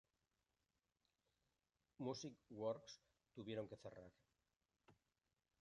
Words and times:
Music 1.99 2.33
Works 2.49 2.99
tuvieron 3.35 3.67
que 3.69 3.77
cerrar. 3.77 4.11